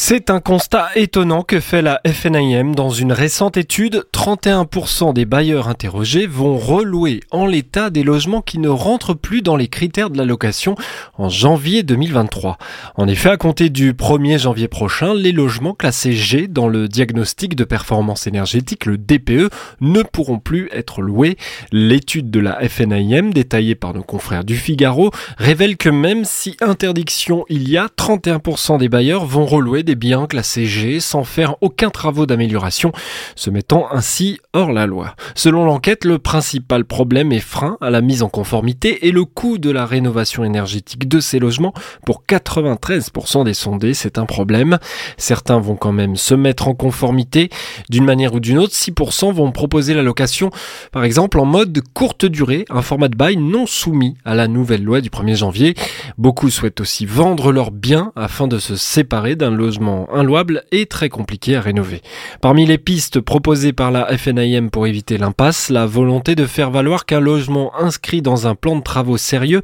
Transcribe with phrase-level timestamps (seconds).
[0.00, 4.04] C'est un constat étonnant que fait la FNIM dans une récente étude.
[4.12, 9.56] 31% des bailleurs interrogés vont relouer en l'état des logements qui ne rentrent plus dans
[9.56, 10.76] les critères de la location
[11.18, 12.58] en janvier 2023.
[12.94, 17.56] En effet, à compter du 1er janvier prochain, les logements classés G dans le diagnostic
[17.56, 21.36] de performance énergétique, le DPE, ne pourront plus être loués.
[21.72, 27.44] L'étude de la FNIM, détaillée par nos confrères du Figaro, révèle que même si interdiction
[27.48, 31.88] il y a, 31% des bailleurs vont relouer des biens classés G sans faire aucun
[31.88, 32.92] travaux d'amélioration,
[33.36, 35.14] se mettant ainsi hors la loi.
[35.34, 39.56] Selon l'enquête, le principal problème est frein à la mise en conformité et le coût
[39.56, 41.72] de la rénovation énergétique de ces logements.
[42.04, 44.78] Pour 93% des sondés, c'est un problème.
[45.16, 47.48] Certains vont quand même se mettre en conformité
[47.88, 48.74] d'une manière ou d'une autre.
[48.74, 50.50] 6% vont proposer la location,
[50.92, 54.84] par exemple, en mode courte durée, un format de bail non soumis à la nouvelle
[54.84, 55.74] loi du 1er janvier.
[56.18, 61.08] Beaucoup souhaitent aussi vendre leurs biens afin de se séparer d'un logement inlouable et très
[61.08, 62.02] compliqué à rénover.
[62.40, 67.06] Parmi les pistes proposées par la FNIM pour éviter l'impasse, la volonté de faire valoir
[67.06, 69.62] qu'un logement inscrit dans un plan de travaux sérieux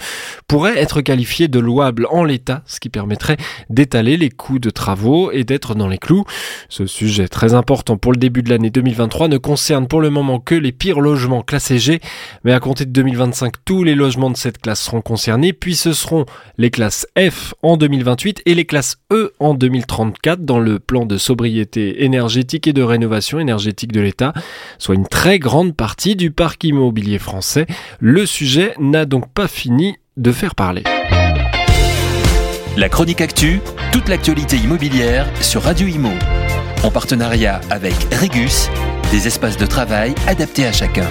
[0.48, 3.36] pourrait être qualifié de louable en l'état, ce qui permettrait
[3.70, 6.24] d'étaler les coûts de travaux et d'être dans les clous.
[6.68, 10.40] Ce sujet très important pour le début de l'année 2023 ne concerne pour le moment
[10.40, 12.00] que les pires logements classés G,
[12.44, 15.92] mais à compter de 2025, tous les logements de cette classe seront concernés, puis ce
[15.92, 16.26] seront
[16.58, 19.93] les classes F en 2028 et les classes E en 2030
[20.38, 24.32] dans le plan de sobriété énergétique et de rénovation énergétique de l'État,
[24.78, 27.66] soit une très grande partie du parc immobilier français.
[28.00, 30.84] Le sujet n'a donc pas fini de faire parler.
[32.76, 33.60] La chronique actu,
[33.92, 36.10] toute l'actualité immobilière sur Radio Imo.
[36.82, 38.68] En partenariat avec Regus,
[39.10, 41.08] des espaces de travail adaptés à chacun.